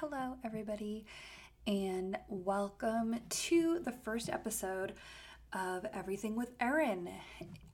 [0.00, 1.06] Hello, everybody,
[1.66, 4.92] and welcome to the first episode
[5.52, 7.10] of Everything with Erin.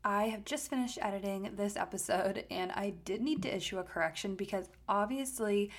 [0.03, 4.37] I have just finished editing this episode and I did need to issue a correction
[4.37, 5.71] because obviously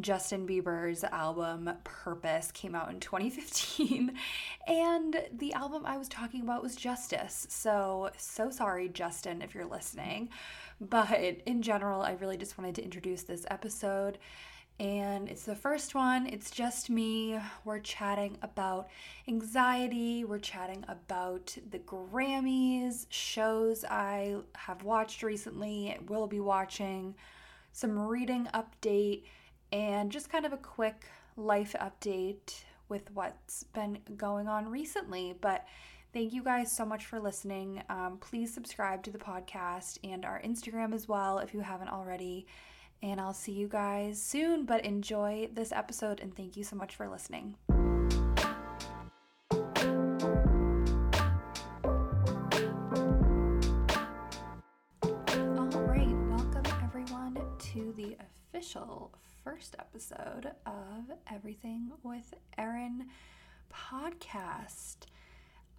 [0.00, 4.14] Justin Bieber's album Purpose came out in 2015
[4.66, 7.46] and the album I was talking about was Justice.
[7.50, 10.30] So, so sorry, Justin, if you're listening.
[10.80, 11.10] But
[11.44, 14.16] in general, I really just wanted to introduce this episode
[14.80, 16.26] and it's the first one.
[16.26, 17.38] It's just me.
[17.66, 18.88] We're chatting about
[19.28, 20.24] anxiety.
[20.24, 27.14] We're chatting about the Grammys, shows I have watched recently, will be watching,
[27.72, 29.24] some reading update,
[29.70, 31.04] and just kind of a quick
[31.36, 35.36] life update with what's been going on recently.
[35.38, 35.66] But
[36.12, 37.84] Thank you guys so much for listening.
[37.88, 42.48] Um, please subscribe to the podcast and our Instagram as well if you haven't already.
[43.02, 46.94] And I'll see you guys soon, but enjoy this episode and thank you so much
[46.94, 47.54] for listening.
[55.02, 63.06] All right, welcome everyone to the official first episode of Everything with Erin
[63.72, 65.06] podcast.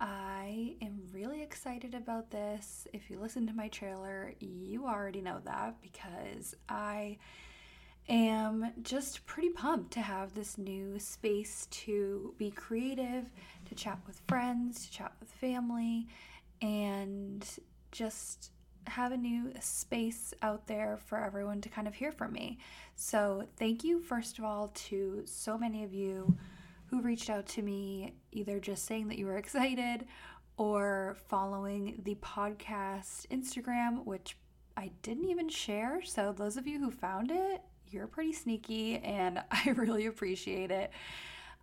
[0.01, 2.87] I am really excited about this.
[2.91, 7.19] If you listen to my trailer, you already know that because I
[8.09, 13.25] am just pretty pumped to have this new space to be creative,
[13.65, 16.07] to chat with friends, to chat with family,
[16.63, 17.47] and
[17.91, 18.49] just
[18.87, 22.57] have a new space out there for everyone to kind of hear from me.
[22.95, 26.35] So, thank you, first of all, to so many of you
[26.91, 30.05] who reached out to me, either just saying that you were excited
[30.57, 34.37] or following the podcast Instagram, which
[34.75, 36.01] I didn't even share.
[36.03, 40.91] So, those of you who found it, you're pretty sneaky and I really appreciate it.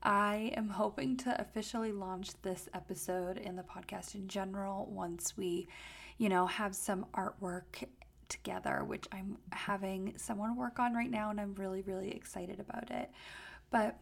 [0.02, 5.68] I am hoping to officially launch this episode in the podcast in general once we,
[6.16, 7.84] you know, have some artwork
[8.30, 12.90] together, which I'm having someone work on right now and I'm really, really excited about
[12.90, 13.10] it.
[13.70, 13.98] But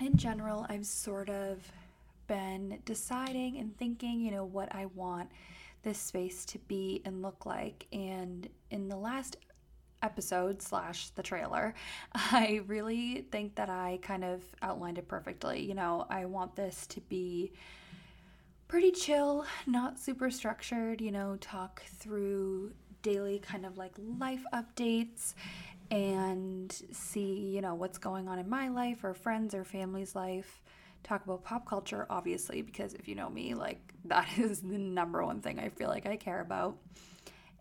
[0.00, 1.58] in general, I've sort of
[2.26, 5.30] been deciding and thinking, you know, what I want
[5.82, 7.86] this space to be and look like.
[7.92, 9.36] And in the last
[10.02, 11.74] episode slash the trailer,
[12.14, 15.60] I really think that I kind of outlined it perfectly.
[15.60, 17.52] You know, I want this to be
[18.68, 25.34] pretty chill, not super structured, you know, talk through daily kind of like life updates
[25.92, 30.62] and see, you know, what's going on in my life or friends or family's life.
[31.04, 35.24] Talk about pop culture, obviously, because if you know me, like that is the number
[35.24, 36.78] one thing I feel like I care about.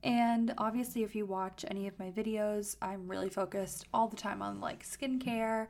[0.04, 4.42] And obviously, if you watch any of my videos, I'm really focused all the time
[4.42, 5.68] on like skincare,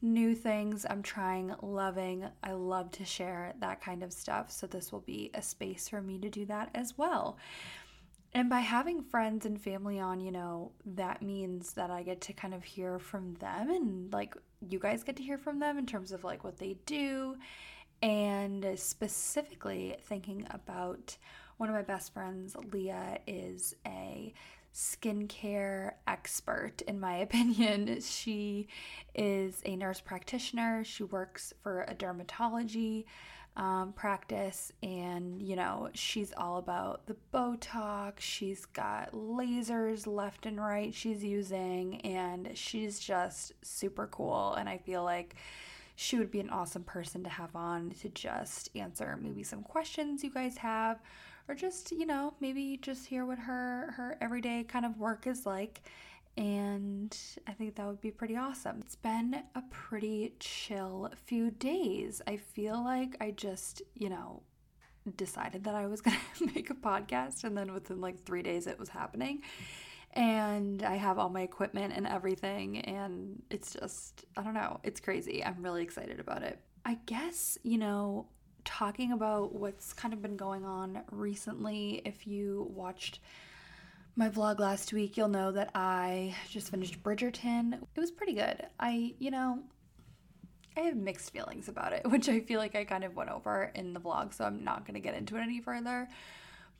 [0.00, 2.24] new things I'm trying, loving.
[2.42, 4.50] I love to share that kind of stuff.
[4.50, 7.36] So, this will be a space for me to do that as well.
[8.34, 12.32] And by having friends and family on, you know, that means that I get to
[12.32, 14.36] kind of hear from them and like
[14.68, 17.36] you guys get to hear from them in terms of like what they do.
[18.02, 21.16] And specifically thinking about
[21.56, 24.32] one of my best friends, Leah, is a
[24.74, 28.00] skincare expert, in my opinion.
[28.00, 28.68] She
[29.14, 33.04] is a nurse practitioner, she works for a dermatology
[33.58, 38.20] um, practice, and you know, she's all about the Botox.
[38.20, 44.54] She's got lasers left and right she's using, and she's just super cool.
[44.54, 45.34] And I feel like
[45.96, 50.22] she would be an awesome person to have on to just answer maybe some questions
[50.22, 51.00] you guys have
[51.48, 55.44] or just you know maybe just hear what her her everyday kind of work is
[55.44, 55.82] like
[56.38, 57.18] and
[57.48, 58.80] I think that would be pretty awesome.
[58.84, 62.22] It's been a pretty chill few days.
[62.28, 64.44] I feel like I just, you know,
[65.16, 68.68] decided that I was going to make a podcast, and then within like three days,
[68.68, 69.42] it was happening.
[70.12, 75.00] And I have all my equipment and everything, and it's just, I don't know, it's
[75.00, 75.44] crazy.
[75.44, 76.60] I'm really excited about it.
[76.84, 78.28] I guess, you know,
[78.64, 83.18] talking about what's kind of been going on recently, if you watched
[84.18, 87.74] my vlog last week, you'll know that I just finished Bridgerton.
[87.94, 88.66] It was pretty good.
[88.80, 89.60] I, you know,
[90.76, 93.70] I have mixed feelings about it, which I feel like I kind of went over
[93.76, 96.08] in the vlog, so I'm not going to get into it any further.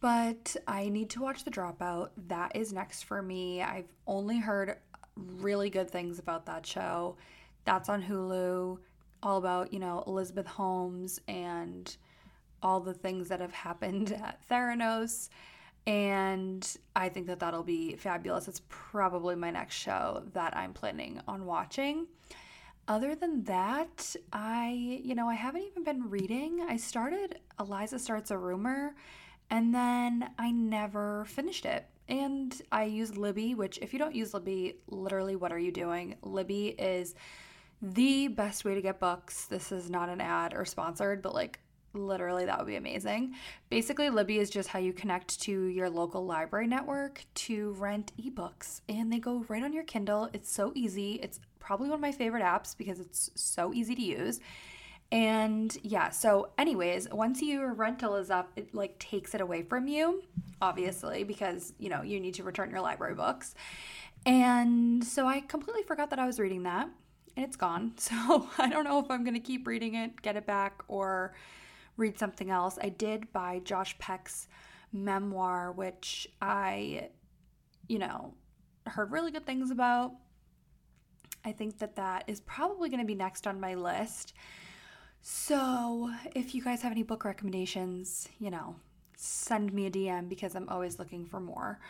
[0.00, 2.11] But I need to watch The Dropout.
[2.26, 3.62] That is next for me.
[3.62, 4.76] I've only heard
[5.14, 7.19] really good things about that show.
[7.64, 8.79] That's on Hulu.
[9.23, 11.96] All about, you know, Elizabeth Holmes and
[12.64, 15.29] all the things that have happened at Theranos
[15.88, 18.46] and I think that that'll be fabulous.
[18.46, 22.06] It's probably my next show that I'm planning on watching.
[22.87, 26.67] other than that, I, you know, I haven't even been reading.
[26.69, 28.94] I started Eliza Starts a Rumor
[29.50, 31.87] and then I never finished it.
[32.08, 36.17] And I use Libby, which, if you don't use Libby, literally, what are you doing?
[36.23, 37.14] Libby is
[37.81, 39.46] the best way to get books.
[39.46, 41.61] This is not an ad or sponsored, but like
[41.93, 43.35] literally that would be amazing.
[43.70, 48.81] Basically, Libby is just how you connect to your local library network to rent ebooks,
[48.88, 50.29] and they go right on your Kindle.
[50.32, 51.14] It's so easy.
[51.23, 54.40] It's probably one of my favorite apps because it's so easy to use.
[55.11, 59.88] And yeah, so anyways, once your rental is up, it like takes it away from
[59.88, 60.23] you,
[60.61, 63.55] obviously, because you know, you need to return your library books.
[64.26, 66.91] And so I completely forgot that I was reading that
[67.38, 67.93] and it's gone.
[67.99, 71.34] So I don't know if I'm going to keep reading it, get it back, or
[71.99, 72.79] read something else.
[72.81, 74.49] I did buy Josh Peck's
[74.93, 77.11] memoir, which I,
[77.89, 78.33] you know,
[78.87, 80.12] heard really good things about.
[81.45, 84.33] I think that that is probably going to be next on my list.
[85.21, 88.77] So, if you guys have any book recommendations, you know,
[89.17, 91.81] send me a DM because I'm always looking for more.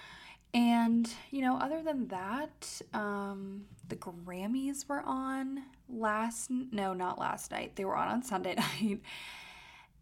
[0.55, 7.51] And, you know, other than that, um, the Grammys were on last, no, not last
[7.51, 7.77] night.
[7.77, 9.01] They were on on Sunday night.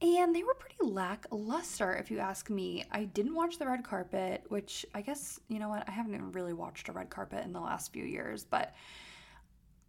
[0.02, 2.84] And they were pretty lackluster, if you ask me.
[2.90, 6.32] I didn't watch the red carpet, which I guess, you know what, I haven't even
[6.32, 8.75] really watched a red carpet in the last few years, but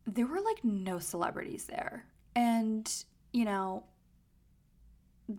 [0.05, 2.05] there were like no celebrities there.
[2.35, 2.89] And,
[3.33, 3.83] you know,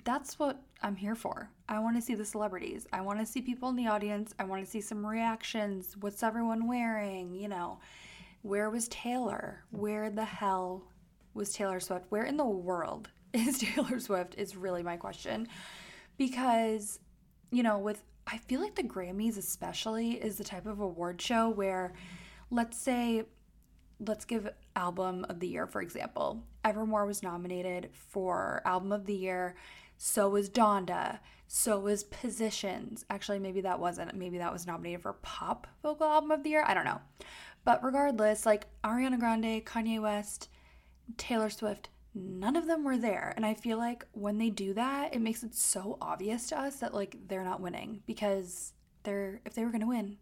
[0.04, 1.50] that's what I'm here for.
[1.66, 2.86] I want to see the celebrities.
[2.92, 4.34] I want to see people in the audience.
[4.38, 5.96] I want to see some reactions.
[5.98, 7.34] What's everyone wearing?
[7.34, 7.78] You know,
[8.42, 9.64] where was Taylor?
[9.70, 10.84] Where the hell
[11.32, 12.04] was Taylor Swift?
[12.10, 14.34] Where in the world is Taylor Swift?
[14.38, 15.48] Is really my question.
[16.16, 16.98] Because,
[17.50, 21.48] you know, with, I feel like the Grammys, especially, is the type of award show
[21.48, 21.92] where,
[22.50, 23.24] let's say,
[24.00, 26.42] let's give album of the year for example.
[26.64, 29.56] Evermore was nominated for album of the year.
[29.96, 31.18] So was donda.
[31.48, 33.04] So was positions.
[33.10, 36.64] Actually maybe that wasn't maybe that was nominated for pop vocal album of the year.
[36.66, 37.00] I don't know.
[37.64, 40.48] But regardless like ariana grande kanye west
[41.16, 45.14] taylor swift none of them were there and i feel like when they do that
[45.14, 48.72] it makes it so obvious to us that like they're not winning because
[49.02, 50.16] they're if they were going to win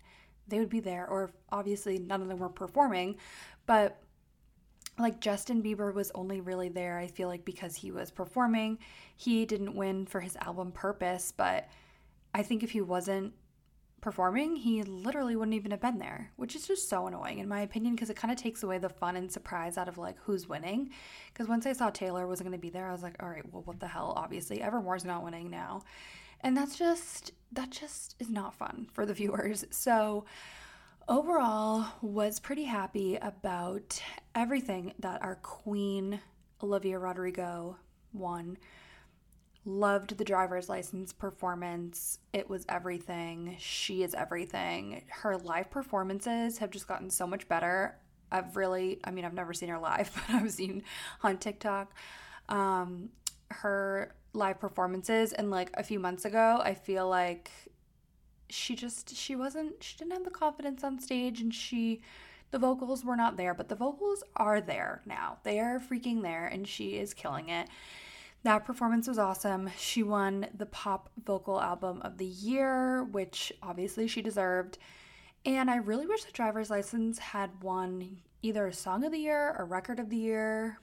[0.48, 3.16] they would be there or obviously none of them were performing
[3.66, 4.02] but
[4.98, 8.78] like Justin Bieber was only really there, I feel like, because he was performing.
[9.16, 11.68] He didn't win for his album Purpose, but
[12.32, 13.34] I think if he wasn't
[14.06, 17.62] performing, he literally wouldn't even have been there, which is just so annoying, in my
[17.62, 20.48] opinion, because it kind of takes away the fun and surprise out of like who's
[20.48, 20.90] winning.
[21.32, 23.42] Because once I saw Taylor wasn't going to be there, I was like, all right,
[23.52, 24.12] well, what the hell?
[24.16, 25.82] Obviously, Evermore's not winning now.
[26.40, 29.64] And that's just, that just is not fun for the viewers.
[29.70, 30.24] So,
[31.08, 34.00] overall was pretty happy about
[34.36, 36.20] everything that our queen
[36.62, 37.76] Olivia Rodrigo
[38.12, 38.56] won.
[39.68, 42.20] Loved the driver's license performance.
[42.32, 43.56] It was everything.
[43.58, 45.02] She is everything.
[45.08, 47.98] Her live performances have just gotten so much better.
[48.30, 50.84] I've really, I mean, I've never seen her live, but I've seen
[51.24, 51.92] on TikTok
[52.48, 53.08] um,
[53.50, 55.32] her live performances.
[55.32, 57.50] And like a few months ago, I feel like
[58.48, 62.00] she just she wasn't she didn't have the confidence on stage and she
[62.52, 66.46] the vocals were not there but the vocals are there now they are freaking there
[66.46, 67.68] and she is killing it
[68.46, 69.68] that performance was awesome.
[69.76, 74.78] She won the pop vocal album of the year which obviously she deserved.
[75.44, 79.56] And i really wish the driver's license had won either a song of the year
[79.58, 80.78] or record of the year.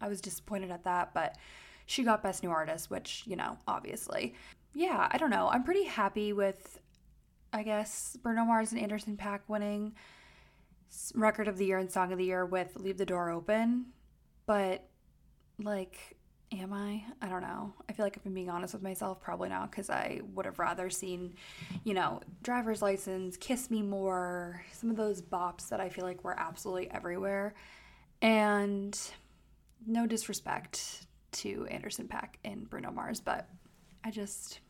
[0.00, 1.36] I was disappointed at that but
[1.84, 4.34] she got best new artist which you know obviously.
[4.72, 5.48] Yeah i don't know.
[5.50, 6.80] I'm pretty happy with
[7.52, 9.94] I guess Bruno Mars and Anderson .Paak winning
[11.16, 13.86] record of the year and song of the year with Leave the Door Open.
[14.46, 14.88] But
[15.58, 16.16] like
[16.52, 17.04] am I?
[17.22, 17.72] I don't know.
[17.88, 20.58] I feel like if I'm being honest with myself, probably not because I would have
[20.58, 21.34] rather seen,
[21.84, 26.24] you know, driver's license, kiss me more, some of those bops that I feel like
[26.24, 27.54] were absolutely everywhere.
[28.20, 28.98] And
[29.86, 33.48] no disrespect to Anderson .Paak and Bruno Mars, but
[34.04, 34.60] I just,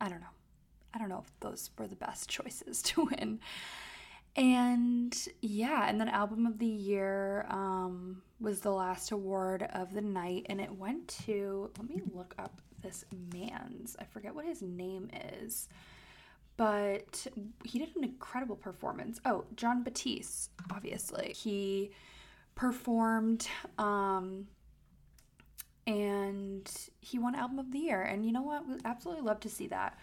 [0.00, 0.26] I don't know.
[0.94, 3.40] I don't know if those were the best choices to win.
[4.34, 10.00] And yeah, and then album of the year um, was the last award of the
[10.00, 11.70] night, and it went to.
[11.78, 13.94] Let me look up this man's.
[13.98, 15.68] I forget what his name is,
[16.56, 17.26] but
[17.64, 19.20] he did an incredible performance.
[19.26, 21.90] Oh, Jon Batiste, obviously he
[22.54, 23.46] performed.
[23.76, 24.46] Um,
[25.86, 26.70] and
[27.00, 29.66] he won album of the year and you know what we absolutely love to see
[29.66, 29.98] that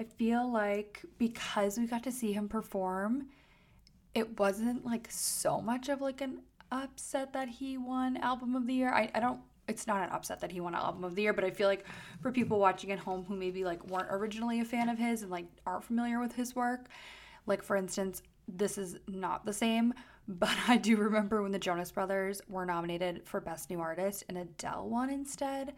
[0.00, 3.26] I feel like because we got to see him perform,
[4.14, 6.40] it wasn't like so much of like an
[6.72, 8.92] upset that he won album of the year.
[8.92, 11.44] I, I don't it's not an upset that he won album of the year, but
[11.44, 11.84] I feel like
[12.20, 15.30] for people watching at home who maybe like weren't originally a fan of his and
[15.30, 16.88] like aren't familiar with his work,
[17.46, 19.94] like for instance, this is not the same,
[20.28, 24.36] but I do remember when the Jonas Brothers were nominated for Best New Artist and
[24.36, 25.74] Adele won instead.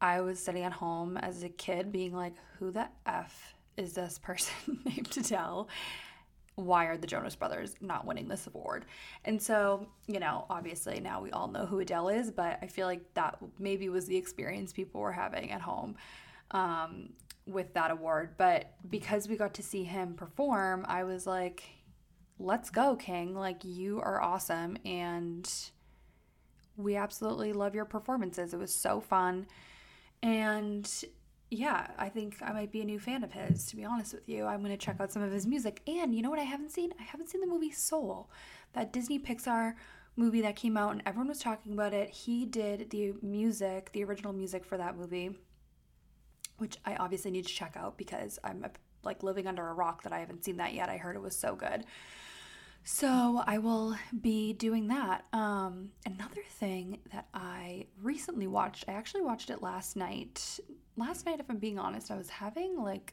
[0.00, 4.18] I was sitting at home as a kid being like, who the F is this
[4.18, 5.68] person named Adele?
[6.58, 8.84] Why are the Jonas Brothers not winning this award?
[9.24, 12.88] And so, you know, obviously now we all know who Adele is, but I feel
[12.88, 15.94] like that maybe was the experience people were having at home
[16.50, 17.10] um,
[17.46, 18.34] with that award.
[18.36, 21.62] But because we got to see him perform, I was like,
[22.40, 23.36] let's go, King.
[23.36, 24.78] Like, you are awesome.
[24.84, 25.48] And
[26.76, 28.52] we absolutely love your performances.
[28.52, 29.46] It was so fun.
[30.24, 30.90] And
[31.50, 34.28] yeah, I think I might be a new fan of his, to be honest with
[34.28, 34.44] you.
[34.44, 35.80] I'm going to check out some of his music.
[35.86, 36.92] And you know what I haven't seen?
[37.00, 38.30] I haven't seen the movie Soul,
[38.74, 39.74] that Disney Pixar
[40.16, 42.10] movie that came out and everyone was talking about it.
[42.10, 45.30] He did the music, the original music for that movie,
[46.58, 48.66] which I obviously need to check out because I'm
[49.04, 50.88] like living under a rock that I haven't seen that yet.
[50.88, 51.84] I heard it was so good.
[52.90, 55.26] So I will be doing that.
[55.34, 60.58] Um, another thing that I recently watched, I actually watched it last night.
[60.96, 63.12] Last night, if I'm being honest, I was having like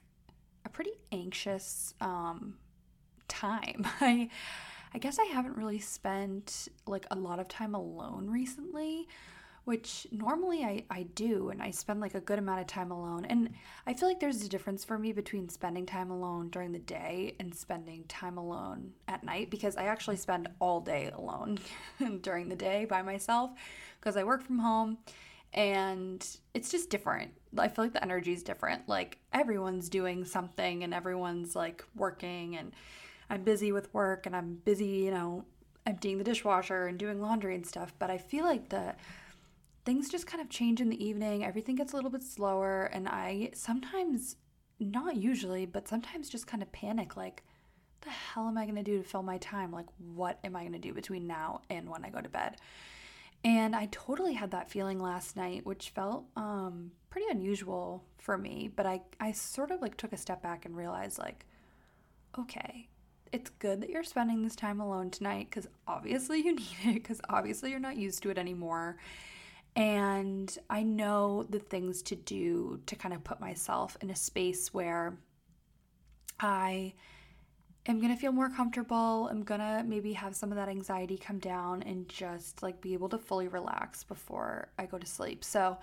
[0.63, 2.55] a pretty anxious um,
[3.27, 3.85] time.
[3.99, 4.29] I
[4.93, 9.09] I guess I haven't really spent like a lot of time alone recently
[9.65, 13.25] which normally I, I do and I spend like a good amount of time alone.
[13.25, 13.49] And
[13.85, 17.35] I feel like there's a difference for me between spending time alone during the day
[17.39, 21.57] and spending time alone at night because I actually spend all day alone
[22.21, 23.51] during the day by myself
[23.99, 24.99] because I work from home
[25.51, 27.31] and it's just different.
[27.57, 28.87] I feel like the energy is different.
[28.87, 32.71] Like everyone's doing something and everyone's like working and
[33.31, 35.43] I'm busy with work and I'm busy, you know,
[35.87, 38.95] emptying the dishwasher and doing laundry and stuff, but I feel like the
[39.85, 41.45] things just kind of change in the evening.
[41.45, 42.85] Everything gets a little bit slower.
[42.85, 44.35] And I sometimes,
[44.79, 47.43] not usually, but sometimes just kind of panic like,
[48.01, 49.71] the hell am I going to do to fill my time?
[49.71, 52.57] Like, what am I going to do between now and when I go to bed?
[53.43, 58.71] And I totally had that feeling last night, which felt um, pretty unusual for me.
[58.75, 61.45] But I, I sort of like took a step back and realized, like,
[62.37, 62.89] okay,
[63.31, 67.21] it's good that you're spending this time alone tonight because obviously you need it, because
[67.29, 68.97] obviously you're not used to it anymore.
[69.75, 74.73] And I know the things to do to kind of put myself in a space
[74.73, 75.17] where
[76.39, 76.93] I
[77.85, 79.27] am going to feel more comfortable.
[79.29, 82.93] I'm going to maybe have some of that anxiety come down and just like be
[82.93, 85.43] able to fully relax before I go to sleep.
[85.43, 85.77] So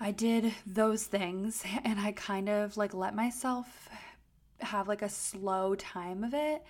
[0.00, 3.88] I did those things and I kind of like let myself
[4.60, 6.64] have like a slow time of it.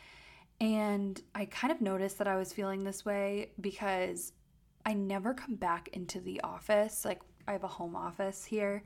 [0.60, 4.32] And I kind of noticed that I was feeling this way because
[4.86, 7.04] I never come back into the office.
[7.04, 8.82] Like, I have a home office here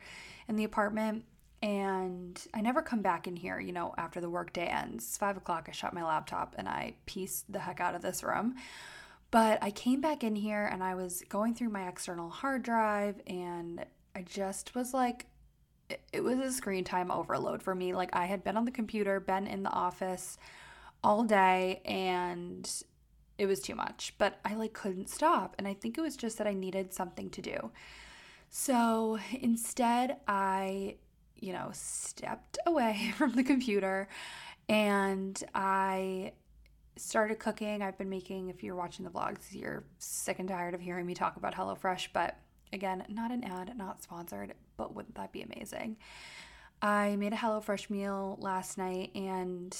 [0.49, 1.25] in the apartment,
[1.63, 5.05] and I never come back in here, you know, after the workday ends.
[5.05, 8.23] It's five o'clock, I shut my laptop and I peace the heck out of this
[8.23, 8.55] room.
[9.31, 13.21] But I came back in here and I was going through my external hard drive,
[13.27, 15.27] and I just was like,
[16.13, 17.93] it was a screen time overload for me.
[17.93, 20.39] Like, I had been on the computer, been in the office
[21.03, 22.71] all day, and
[23.39, 25.55] it was too much, but I like couldn't stop.
[25.59, 27.71] And I think it was just that I needed something to do.
[28.51, 30.97] So instead, I,
[31.37, 34.09] you know, stepped away from the computer
[34.69, 36.33] and I
[36.97, 37.81] started cooking.
[37.81, 41.15] I've been making, if you're watching the vlogs, you're sick and tired of hearing me
[41.15, 42.37] talk about HelloFresh, but
[42.73, 45.97] again, not an ad, not sponsored, but wouldn't that be amazing?
[46.83, 49.77] I made a HelloFresh meal last night and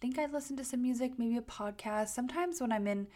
[0.00, 2.08] think I listen to some music, maybe a podcast.
[2.08, 3.06] Sometimes when I'm in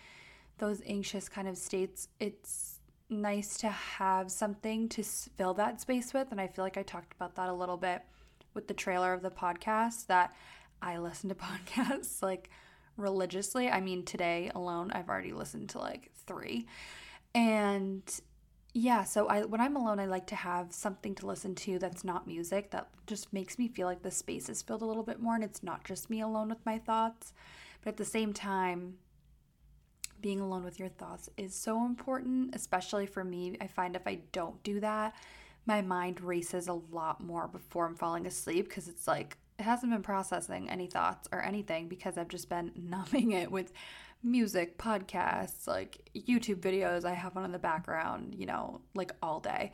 [0.59, 6.29] those anxious kind of states, it's nice to have something to fill that space with.
[6.31, 8.03] And I feel like I talked about that a little bit
[8.53, 10.35] with the trailer of the podcast that
[10.83, 12.51] I listen to podcasts like
[12.97, 13.71] religiously.
[13.71, 16.67] I mean, today alone, I've already listened to like three.
[17.35, 18.03] And
[18.77, 22.03] yeah, so I when I'm alone, I like to have something to listen to that's
[22.03, 25.21] not music that just makes me feel like the space is filled a little bit
[25.21, 27.33] more and it's not just me alone with my thoughts.
[27.83, 28.95] But at the same time,
[30.21, 33.57] being alone with your thoughts is so important, especially for me.
[33.61, 35.15] I find if I don't do that,
[35.67, 39.93] my mind races a lot more before I'm falling asleep because it's like it hasn't
[39.93, 43.73] been processing any thoughts or anything because I've just been numbing it with
[44.25, 49.41] music, podcasts, like YouTube videos I have on in the background, you know, like all
[49.41, 49.73] day.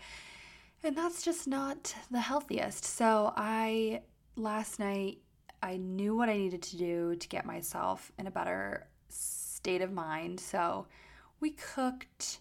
[0.83, 2.85] And that's just not the healthiest.
[2.85, 4.03] So I
[4.37, 5.19] last night
[5.63, 9.93] I knew what I needed to do to get myself in a better state of
[9.93, 10.41] mind.
[10.41, 10.87] So
[11.39, 12.41] we cooked.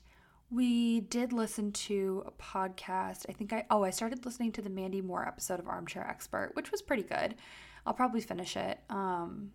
[0.52, 3.26] We did listen to a podcast.
[3.30, 6.52] I think I, oh, I started listening to the Mandy Moore episode of Armchair Expert,
[6.54, 7.36] which was pretty good.
[7.86, 8.80] I'll probably finish it.
[8.90, 9.52] Um,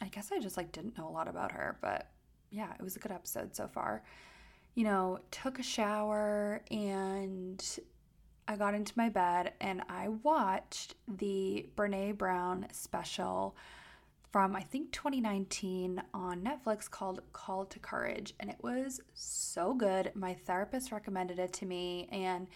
[0.00, 2.10] I guess I just like didn't know a lot about her, but
[2.50, 4.02] yeah, it was a good episode so far.
[4.74, 7.62] You know, took a shower and
[8.48, 13.56] I got into my bed and I watched the Brene Brown special
[14.30, 20.10] from I think 2019 on Netflix called Call to Courage and it was so good.
[20.14, 22.46] My therapist recommended it to me and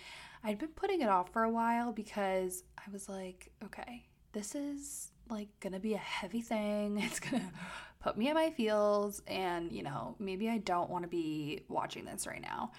[0.42, 5.12] I'd been putting it off for a while because I was like, okay, this is
[5.28, 6.99] like gonna be a heavy thing.
[7.04, 7.52] It's gonna
[8.00, 12.04] put me in my feels and, you know, maybe I don't want to be watching
[12.04, 12.73] this right now.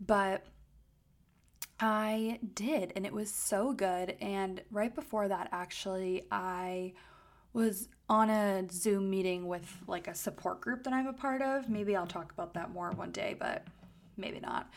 [0.00, 0.44] But
[1.78, 4.16] I did, and it was so good.
[4.20, 6.94] And right before that, actually, I
[7.52, 11.68] was on a Zoom meeting with like a support group that I'm a part of.
[11.68, 13.66] Maybe I'll talk about that more one day, but
[14.16, 14.70] maybe not.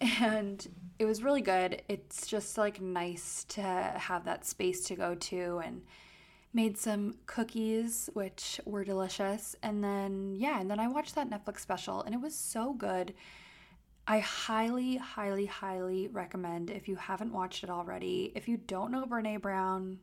[0.00, 0.66] And
[0.98, 1.82] it was really good.
[1.88, 5.82] It's just like nice to have that space to go to and
[6.52, 11.60] made some cookies which were delicious and then yeah, and then I watched that Netflix
[11.60, 13.14] special and it was so good.
[14.06, 18.32] I highly, highly, highly recommend if you haven't watched it already.
[18.34, 19.98] If you don't know Brene Brown,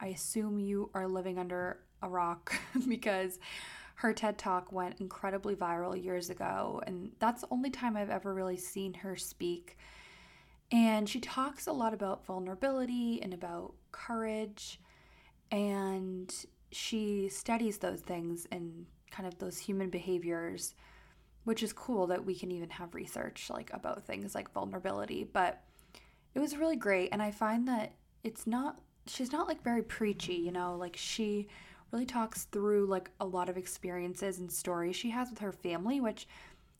[0.00, 2.54] I assume you are living under a rock
[2.88, 3.38] because
[3.96, 8.34] her TED Talk went incredibly viral years ago, and that's the only time I've ever
[8.34, 9.76] really seen her speak.
[10.72, 14.80] And she talks a lot about vulnerability and about courage,
[15.52, 16.34] and
[16.72, 20.74] she studies those things and kind of those human behaviors
[21.44, 25.62] which is cool that we can even have research like about things like vulnerability but
[26.34, 27.92] it was really great and i find that
[28.24, 30.76] it's not she's not like very preachy you know?
[30.76, 31.48] Like she
[31.90, 36.00] really talks through like a lot of experiences and stories she has with her family
[36.00, 36.26] which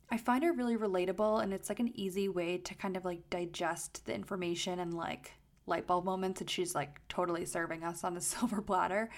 [0.09, 3.29] i find are really relatable and it's like an easy way to kind of like
[3.29, 5.33] digest the information and like
[5.65, 9.09] light bulb moments and she's like totally serving us on a silver platter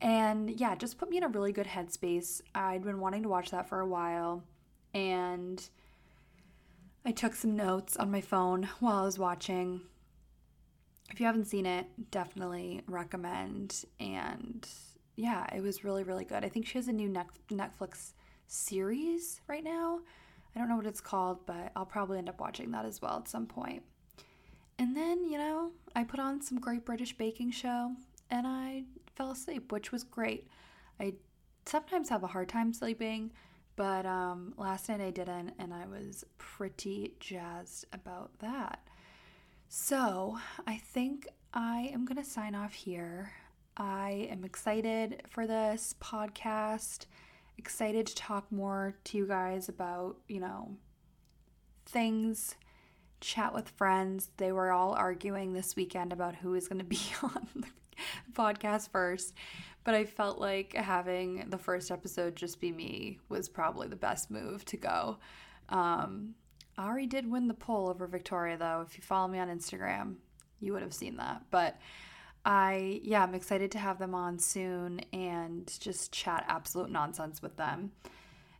[0.00, 3.50] and yeah just put me in a really good headspace i'd been wanting to watch
[3.50, 4.42] that for a while
[4.94, 5.68] and
[7.04, 9.80] I took some notes on my phone while I was watching.
[11.10, 13.84] If you haven't seen it, definitely recommend.
[13.98, 14.66] And
[15.16, 16.44] yeah, it was really, really good.
[16.44, 17.12] I think she has a new
[17.50, 18.12] Netflix
[18.46, 20.00] series right now.
[20.54, 23.18] I don't know what it's called, but I'll probably end up watching that as well
[23.18, 23.82] at some point.
[24.78, 27.92] And then, you know, I put on some Great British Baking Show
[28.30, 30.48] and I fell asleep, which was great.
[30.98, 31.14] I
[31.66, 33.30] sometimes have a hard time sleeping
[33.76, 38.80] but um, last night I didn't, and I was pretty jazzed about that.
[39.68, 43.32] So I think I am going to sign off here.
[43.76, 47.06] I am excited for this podcast,
[47.56, 50.76] excited to talk more to you guys about, you know,
[51.86, 52.56] things,
[53.22, 54.30] chat with friends.
[54.36, 57.68] They were all arguing this weekend about who is going to be on the
[58.34, 59.32] podcast first
[59.84, 64.30] but I felt like having the first episode just be me was probably the best
[64.30, 65.18] move to go.
[65.68, 66.34] Um,
[66.78, 68.84] Ari did win the poll over Victoria, though.
[68.86, 70.16] If you follow me on Instagram,
[70.60, 71.42] you would have seen that.
[71.50, 71.78] But
[72.44, 77.56] I, yeah, I'm excited to have them on soon and just chat absolute nonsense with
[77.56, 77.92] them.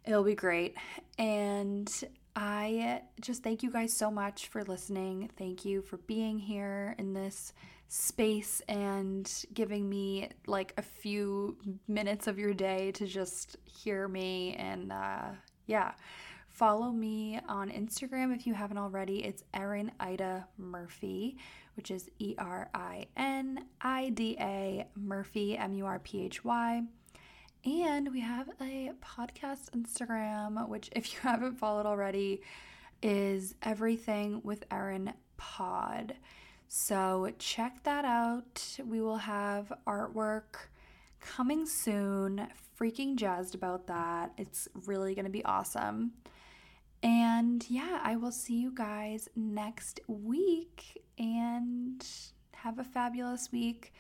[0.05, 0.75] It'll be great.
[1.19, 1.89] And
[2.35, 5.31] I just thank you guys so much for listening.
[5.37, 7.53] Thank you for being here in this
[7.89, 14.55] space and giving me like a few minutes of your day to just hear me
[14.55, 15.27] and uh,
[15.67, 15.93] yeah
[16.49, 21.37] follow me on instagram if you haven't already it's erin ida murphy
[21.75, 22.77] which is e-r-i-n-i-d-a
[24.97, 26.83] murphy m-u-r-p-h-y
[27.65, 32.43] and we have a podcast instagram which if you haven't followed already
[33.03, 36.15] is everything with erin pod
[36.75, 38.79] so check that out.
[38.83, 40.71] We will have artwork
[41.21, 42.49] coming soon.
[42.81, 44.33] Freaking jazzed about that.
[44.39, 46.13] It's really going to be awesome.
[47.03, 52.03] And yeah, I will see you guys next week and
[52.55, 53.93] have a fabulous week.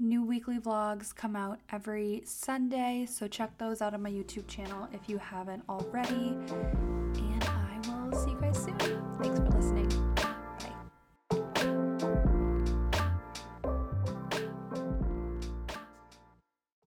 [0.00, 4.88] New weekly vlogs come out every Sunday, so check those out on my YouTube channel
[4.92, 6.36] if you haven't already.
[7.16, 8.97] And I will see you guys soon.